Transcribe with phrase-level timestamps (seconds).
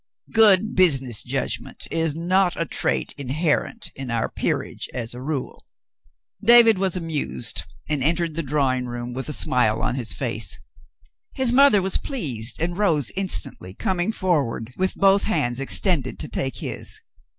[0.33, 5.63] Good business judgment is not a trait inherent in our peer age, as a rule."
[6.43, 10.57] David was amused and entered the drawing room with a smile on his face.
[11.35, 16.27] His mother was pleased and rose in stantly, coming forward with both hands extended to
[16.27, 16.99] take his.